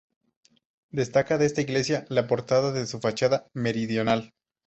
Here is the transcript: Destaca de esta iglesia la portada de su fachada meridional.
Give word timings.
Destaca 0.89 1.37
de 1.37 1.45
esta 1.45 1.61
iglesia 1.61 2.05
la 2.09 2.25
portada 2.25 2.71
de 2.71 2.87
su 2.87 2.99
fachada 2.99 3.45
meridional. 3.53 4.33